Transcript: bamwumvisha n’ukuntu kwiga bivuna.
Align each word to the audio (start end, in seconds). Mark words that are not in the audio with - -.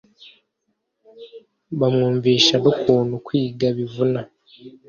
bamwumvisha 1.79 2.55
n’ukuntu 2.63 3.13
kwiga 3.25 3.67
bivuna. 3.77 4.21